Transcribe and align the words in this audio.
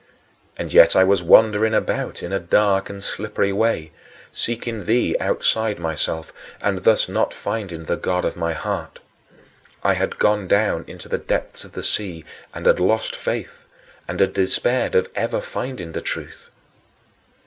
And 0.57 0.73
yet 0.73 0.95
I 0.95 1.03
was 1.03 1.21
wandering 1.21 1.75
about 1.75 2.23
in 2.23 2.33
a 2.33 2.39
dark 2.39 2.89
and 2.89 3.03
slippery 3.03 3.53
way, 3.53 3.91
seeking 4.31 4.85
thee 4.85 5.15
outside 5.19 5.77
myself 5.77 6.33
and 6.59 6.79
thus 6.79 7.07
not 7.07 7.35
finding 7.35 7.83
the 7.83 7.97
God 7.97 8.25
of 8.25 8.35
my 8.35 8.53
heart. 8.53 8.97
I 9.83 9.93
had 9.93 10.17
gone 10.17 10.47
down 10.47 10.85
into 10.87 11.07
the 11.07 11.19
depths 11.19 11.63
of 11.65 11.73
the 11.73 11.83
sea 11.83 12.25
and 12.51 12.65
had 12.65 12.79
lost 12.79 13.15
faith, 13.15 13.65
and 14.07 14.19
had 14.19 14.33
despaired 14.33 14.95
of 14.95 15.07
ever 15.15 15.39
finding 15.39 15.91
the 15.91 16.01
truth. 16.01 16.49